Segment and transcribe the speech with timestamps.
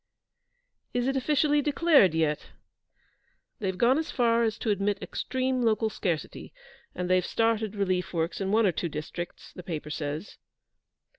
[0.95, 2.47] 'Is it officially declared yet?'
[3.59, 6.51] 'They've gone as far as to admit extreme local scarcity,
[6.95, 10.39] and they've started relief works in one or two districts, the paper says.'